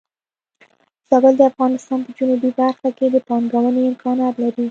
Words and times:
زابل 1.07 1.33
د 1.37 1.41
افغانستان 1.51 1.99
په 2.05 2.11
جنوبی 2.17 2.51
برخه 2.61 2.89
کې 2.97 3.05
د 3.09 3.17
پانګونې 3.27 3.81
امکانات 3.91 4.33
لري. 4.43 4.59